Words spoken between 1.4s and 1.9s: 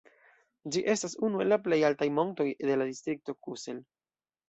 el la plej